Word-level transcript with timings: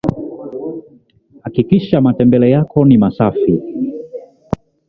hakikisha 1.43 2.01
Matembele 2.01 2.49
yako 2.51 2.85
mi 2.85 2.97
masafi 2.97 3.61